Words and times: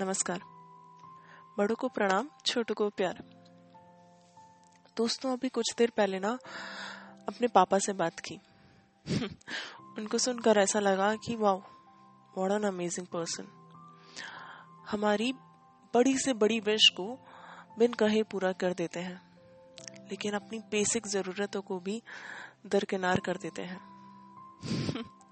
नमस्कार। 0.00 0.40
बड़ों 1.58 1.76
को 1.76 1.88
प्रणाम, 1.88 2.28
छोटों 2.46 2.74
को 2.74 2.88
प्यार। 2.88 3.22
दोस्तों, 4.96 5.32
अभी 5.32 5.48
कुछ 5.48 5.74
देर 5.78 5.92
पहले 5.96 6.18
ना 6.18 6.38
अपने 7.28 7.48
पापा 7.48 7.78
से 7.78 7.92
बात 7.92 8.20
की। 8.20 8.40
उनको 9.98 10.18
सुनकर 10.18 10.58
ऐसा 10.58 10.80
लगा 10.80 11.14
कि 11.14 11.36
वाह 11.36 11.54
व्हाट 12.38 12.52
एन 12.52 12.62
अमेजिंग 12.62 13.06
पर्सन 13.06 13.48
हमारी 14.90 15.32
बड़ी 15.94 16.18
से 16.18 16.32
बड़ी 16.32 16.60
विश 16.60 16.88
को 16.88 17.18
बिन 17.78 17.92
कहे 17.92 18.22
पूरा 18.22 18.52
कर 18.52 18.72
देते 18.72 19.00
हैं, 19.00 19.20
लेकिन 20.10 20.32
अपनी 20.32 20.58
बेसिक 20.58 21.06
जरूरतों 21.06 21.62
को 21.62 21.80
भी 21.80 22.02
दरकिनार 22.66 23.20
कर 23.20 23.36
देते 23.36 23.62
हैं। 23.62 23.80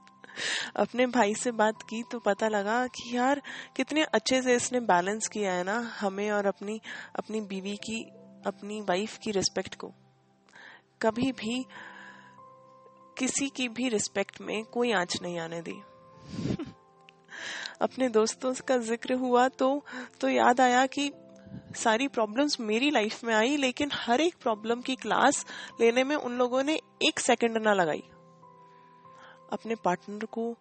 अपने 0.77 1.07
भाई 1.07 1.34
से 1.34 1.50
बात 1.50 1.82
की 1.82 2.03
तो 2.03 2.18
पता 2.18 2.48
लगा 2.48 2.86
कि 2.86 3.16
यार, 3.16 3.43
कितने 3.77 4.05
अच्छे 4.05 4.43
से 4.43 4.55
इसने 4.55 4.80
बैलेंस 4.80 5.29
किया 5.29 5.53
है 5.53 5.64
ना, 5.64 5.79
हमें 6.00 6.31
और 6.31 6.46
अपनी 6.46 6.81
अपनी 7.17 7.40
बीवी 7.40 7.77
की, 7.77 8.03
अपनी 8.46 8.80
वाइफ 8.80 9.18
की 9.18 9.30
रिस्पेक्ट 9.30 9.75
को। 9.75 9.93
कभी 11.03 11.32
भी 11.32 11.64
किसी 13.18 13.49
की 13.49 13.68
भी 13.68 13.89
रिस्पेक्ट 13.89 14.41
में 14.41 14.64
कोई 14.64 14.93
आँच 14.93 15.22
नहीं 15.22 15.39
आने 15.39 15.63
दी। 15.63 15.82
अपने 17.80 18.08
दोस्तों 18.08 18.55
का 18.68 18.77
ज़िक्र 18.79 19.14
हुआ 19.14 19.49
तो 19.49 19.85
तो 20.21 20.29
याद 20.29 20.61
आया 20.61 20.86
कि 20.86 21.11
सारी 21.77 22.08
प्रॉब्लम्स 22.08 22.61
मेरी 22.61 22.91
लाइफ 22.91 23.25
में 23.25 23.35
आई, 23.35 23.57
लेकिन 23.57 23.91
हर 23.93 24.21
एक 24.21 24.35
प्रॉब्लम 24.43 24.80
की 24.80 24.96
क्लास 24.96 25.44
लेने 25.80 26.05
में 26.05 26.16
उन 26.16 26.39
लोगों 26.39 26.63
ने 26.63 26.75
एक 27.08 27.21
सेकंड 27.21 27.58
ना 27.58 27.72
लगाई। 27.72 28.03
अपने 29.53 29.75
पार्टनर 29.75 30.25
को 30.25 30.57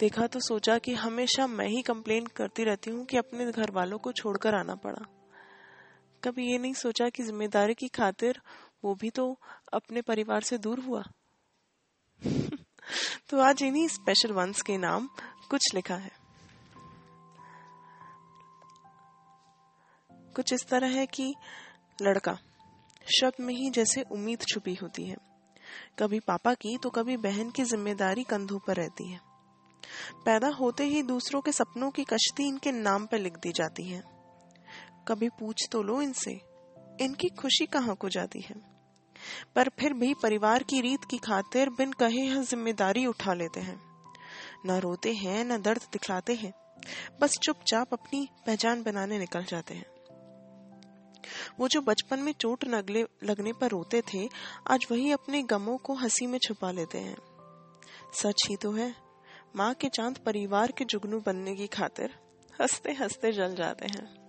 देखा 0.00 0.26
तो 0.26 0.40
सोचा 0.40 0.78
कि 0.78 0.94
हमेशा 0.94 1.46
मैं 1.46 1.66
ही 1.66 1.82
कंप्लेन 1.82 2.26
करती 2.26 2.64
रहती 2.64 2.90
हूँ 2.90 3.04
कि 3.04 3.16
अपने 3.16 3.52
घर 3.52 3.70
वालों 3.70 3.98
को 3.98 4.12
छोड़कर 4.12 4.54
आना 4.54 4.74
पड़ा। 4.74 5.06
कभी 6.24 6.50
ये 6.52 6.58
नहीं 6.58 6.74
सोचा 6.74 7.08
कि 7.08 7.22
ज़िम्मेदारी 7.22 7.74
की 7.74 7.88
खातिर 7.88 8.40
वो 8.84 8.94
भी 8.94 9.10
तो 9.10 9.40
अपने 9.72 10.02
परिवार 10.02 10.40
से 10.40 10.58
दूर 10.58 10.80
हुआ। 10.80 11.02
तो 13.30 13.40
आज 13.40 13.62
इन्हीं 13.62 13.88
स्पेशल 13.88 14.32
वंस 14.32 14.62
के 14.62 14.76
नाम 14.76 15.08
कुछ 15.50 15.74
लिखा 15.74 15.94
है। 15.94 16.10
कुछ 20.36 20.52
इस 20.52 20.66
तरह 20.68 20.86
है 20.86 21.06
कि 21.06 21.34
लड़का 22.02 22.38
शब्द 23.20 23.34
में 23.40 23.54
ही 23.54 23.70
जैसे 23.70 24.02
उम्मीद 24.02 24.40
छुपी 24.40 24.74
होती 24.74 25.04
है। 25.04 25.16
कभी 25.98 26.20
पापा 26.20 26.54
की 26.54 26.78
तो 26.78 26.90
कभी 26.90 27.16
बहन 27.16 27.50
की 27.50 27.64
ज़िम्मेदारी 27.64 28.24
कंधों 28.24 28.58
पर 28.58 28.76
रहती 28.76 29.10
है। 29.10 29.20
पैदा 30.24 30.48
होते 30.48 30.84
ही 30.84 31.02
दूसरों 31.02 31.40
के 31.40 31.52
सपनों 31.52 31.90
की 31.90 32.04
कश्ती 32.04 32.48
इनके 32.48 32.72
नाम 32.72 33.06
पर 33.06 33.18
लिख 33.18 33.36
दी 33.36 33.52
जाती 33.52 33.84
है। 33.84 34.02
कभी 35.08 35.28
पूछ 35.28 35.68
तो 35.72 35.82
लो 35.82 36.02
इनसे, 36.02 36.40
इनकी 37.00 37.28
खुशी 37.28 37.66
कहाँ 37.66 37.94
को 37.96 38.08
जाती 38.08 38.40
है? 38.40 38.74
पर 39.56 39.68
फिर 39.68 39.92
भी 39.92 40.14
परिवार 40.14 40.62
की 40.62 40.80
रीत 40.80 41.00
की 41.10 41.18
खातिर 41.18 41.70
बिन 41.70 41.92
कहे 41.92 42.22
यह 42.22 42.42
ज़िम्मेदारी 42.42 43.06
उठा 43.06 43.34
लेते 43.34 43.60
हैं। 43.60 43.80
न 44.66 44.70
रोते 44.70 45.12
हैं, 45.12 45.44
न 45.44 45.62
दर्द 45.62 45.82
दिखलाते 45.92 46.34
हैं। 46.34 46.52
बस 47.20 47.38
चुपचाप 47.42 47.88
अपनी 47.92 48.28
पहचान 48.46 48.82
बनाने 48.82 49.18
निकल 49.18 49.44
जाते 49.44 49.74
हैं। 49.74 49.93
वो 51.60 51.68
जो 51.68 51.80
बचपन 51.80 52.18
में 52.18 52.32
चोट 52.32 52.64
लगने 52.64 53.06
लगने 53.24 53.52
पर 53.52 53.68
रोते 53.68 54.02
थे, 54.14 54.28
आज 54.70 54.86
वही 54.90 55.10
अपने 55.10 55.42
गमों 55.42 55.76
को 55.76 55.94
हँसी 55.94 56.26
में 56.26 56.38
छुपा 56.38 56.70
लेते 56.70 56.98
हैं। 56.98 57.16
सच 58.14 58.42
ही 58.48 58.56
तो 58.56 58.72
है। 58.72 58.94
माँ 59.56 59.74
के 59.74 59.88
चाँद 59.88 60.18
परिवार 60.18 60.72
के 60.72 60.84
जुगनू 60.84 61.20
बनने 61.20 61.56
की 61.56 61.66
खातिर 61.66 62.14
हँसते 62.60 62.92
हँसते 62.92 63.32
जल 63.32 63.54
जाते 63.54 63.86
हैं। 63.86 64.24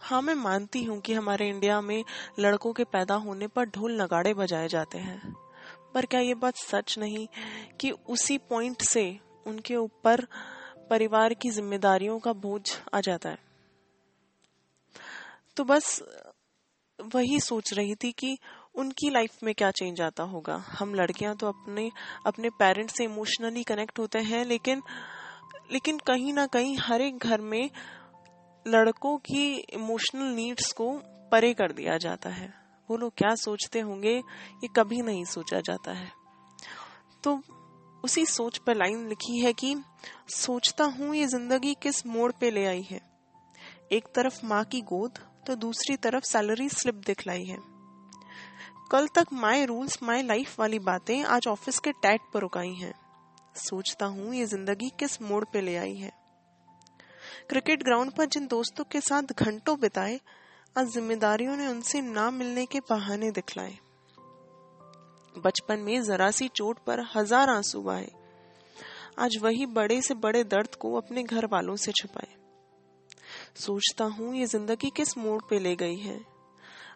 हाँ 0.00 0.22
मैं 0.22 0.34
मानती 0.34 0.84
हूँ 0.84 1.00
कि 1.00 1.14
हमारे 1.14 1.48
इंडिया 1.48 1.80
में 1.80 2.04
लड़कों 2.38 2.72
के 2.72 2.84
पैदा 2.84 3.14
होने 3.14 3.46
पर 3.46 3.64
ढोल 3.64 4.02
नगाड़े 4.02 4.34
बजाए 4.34 4.68
जाते 4.68 4.98
हैं। 4.98 5.34
पर 5.94 6.06
क्या 6.06 6.20
ये 6.20 6.34
बात 6.34 6.56
सच 6.56 6.98
नहीं 6.98 7.28
कि 7.80 7.90
उसी 7.90 8.38
पॉइंट 8.38 8.82
से 8.82 9.20
उनके 9.46 9.76
ऊपर 9.76 10.26
परिवार 10.90 11.34
की 11.34 11.50
जिम्मेदारियों 11.50 12.18
का 12.18 12.32
बोझ 12.32 12.76
आ 12.94 13.00
जाता 13.00 13.28
है? 13.28 13.38
तो 15.56 15.64
बस 15.64 16.02
वही 16.98 17.38
सोच 17.40 17.72
रही 17.72 17.94
थी 17.94 18.10
कि 18.12 18.36
उनकी 18.74 19.10
लाइफ 19.10 19.42
में 19.42 19.54
क्या 19.54 19.70
चेंज 19.70 20.00
आता 20.00 20.22
होगा। 20.22 20.56
हम 20.70 20.94
लड़कियाँ 20.94 21.34
तो 21.36 21.48
अपने 21.48 21.90
अपने 22.26 22.50
पेरेंट्स 22.50 22.96
से 22.96 23.04
इमोशनली 23.04 23.62
कनेक्ट 23.62 23.98
होते 23.98 24.18
हैं, 24.18 24.44
लेकिन 24.44 24.82
लेकिन 25.72 25.98
कहीं 25.98 26.32
ना 26.32 26.46
कहीं 26.46 26.76
हर 26.78 27.00
एक 27.00 27.18
घर 27.18 27.40
में 27.40 27.70
लड़कों 28.66 29.16
की 29.18 29.54
इमोशनल 29.74 30.34
नीड्स 30.34 30.72
को 30.72 30.90
परे 31.32 31.52
कर 31.54 31.72
दिया 31.72 31.96
जाता 31.98 32.30
है। 32.30 32.52
वो 32.88 32.96
लोग 32.96 33.12
क्या 33.16 33.34
सोचते 33.34 33.80
होंगे, 33.80 34.14
ये 34.14 34.68
कभी 34.76 35.00
नहीं 35.02 35.24
सोचा 35.24 35.60
जाता 35.60 35.92
है। 35.92 36.10
तो 37.24 37.40
उसी 38.04 38.24
सोच 38.26 38.58
पर 38.58 38.76
लाइन 38.76 39.06
लिखी 39.08 39.38
है 39.38 39.52
कि 39.52 39.76
सोचता 40.28 40.84
हूँ 40.84 41.14
ये 41.16 41.26
ज़िंदगी 41.26 41.74
किस 41.74 42.06
मोड़ 42.06 42.30
पे 42.32 42.50
ले 42.50 42.66
आई 42.66 42.82
है। 42.82 43.00
एक 43.92 44.08
तरफ़ 44.14 44.44
माँ 44.46 44.64
की 44.64 44.80
गोद 44.82 45.18
तो 45.46 45.54
दूसरी 45.56 45.96
तरफ़ 45.96 46.24
सैलरी 46.24 46.68
स्लिप 46.68 46.94
दिखलाई 47.06 47.44
है। 47.44 47.58
कल 48.90 49.06
तक 49.06 49.32
माई 49.32 49.64
रूल्स 49.64 50.02
माई 50.02 50.22
लाइफ 50.22 50.58
वाली 50.60 50.78
बातें 50.78 51.22
आज 51.24 51.46
ऑफ़िस 51.48 51.78
के 51.78 51.92
टैग 51.92 52.20
पर 52.34 52.40
रुकाई 52.40 52.72
हैं। 52.72 52.92
सोचता 53.56 54.06
हूँ 54.06 54.34
ये 54.34 54.46
ज़िंदगी 54.46 54.90
किस 54.98 55.20
मोड़ 55.22 55.44
पे 55.44 55.60
ले 55.60 55.76
आई 55.76 55.94
है। 55.94 56.10
क्रिकेट 57.50 57.82
ग्राउंड 57.82 58.12
पर 58.12 58.26
जिन 58.26 58.46
दोस्तों 58.46 58.84
के 58.84 59.00
साथ 59.00 59.32
घंटों 59.38 59.78
बिताए, 59.80 60.20
आज 60.76 60.88
जिम्मेदारियों 60.88 61.56
ने 61.56 61.66
उनसे 61.66 62.00
ना 62.00 62.30
मिलने 62.30 62.66
के 62.66 62.80
बहाने 62.80 63.30
दिखलाए। 63.30 63.76
बचपन 65.34 65.78
में 65.78 66.02
जरा 66.02 66.30
सी 66.30 66.48
चोट 66.48 66.78
पर 66.78 67.04
हज़ार 67.16 67.50
आँसू 67.50 67.80
बहाए। 67.82 68.10
आज 69.18 69.36
वही 69.42 69.66
बड़े 69.66 70.00
से 70.02 70.14
बड़े 70.14 70.44
दर्द 70.44 70.74
को 70.74 70.94
अपने 70.96 71.22
घर 71.22 71.46
वालों 71.46 71.76
से 71.76 71.92
छुपाए। 71.92 72.43
सोचता 73.56 74.04
हूँ, 74.04 74.34
ये 74.34 74.46
ज़िंदगी 74.46 74.90
किस 74.90 75.16
मोड़ 75.18 75.40
पे 75.50 75.58
ले 75.58 75.74
गई 75.76 75.96
है? 75.96 76.18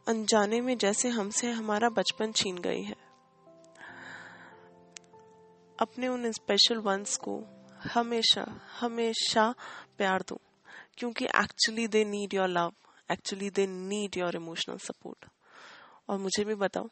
अनजाने 0.09 0.61
में 0.61 0.77
जैसे 0.79 1.09
हमसे 1.09 1.51
हमारा 1.51 1.89
बचपन 1.89 2.33
छीन 2.33 2.59
गई 2.59 2.83
है। 2.83 2.97
अपने 5.79 6.09
उन 6.09 6.31
स्पेशल 6.33 6.79
वंस 6.79 7.17
को 7.17 7.41
हमेशा 7.95 8.45
हमेशा 8.81 9.55
प्यार 9.99 10.23
दो, 10.29 10.41
क्योंकि 10.99 11.25
actually 11.25 11.87
they 11.89 12.05
need 12.05 12.35
your 12.35 12.49
love 12.49 12.73
actually 13.11 13.51
they 13.51 13.67
need 13.67 14.17
your 14.17 14.37
emotional 14.37 14.79
support 14.79 15.27
और 16.09 16.19
मुझे 16.19 16.45
भी 16.45 16.55
बताओ, 16.55 16.89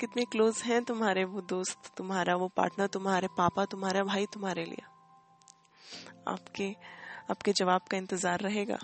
कितने 0.00 0.24
क्लोज 0.24 0.62
हैं 0.62 0.82
तुम्हारे 0.84 1.24
वो 1.24 1.40
दोस्त, 1.40 1.92
तुम्हारा 1.96 2.36
वो 2.36 2.48
पार्टनर 2.48 2.86
तुम्हारे 2.86 3.28
पापा, 3.38 3.64
तुम्हारा 3.64 4.04
भाई, 4.04 4.26
तुम्हारे 4.26 4.64
लिए? 4.64 4.82
आपके 6.28 6.74
आपके 7.30 7.52
जवाब 7.52 7.80
का 7.90 7.96
इंतज़ार 7.96 8.40
रहेगा। 8.40 8.78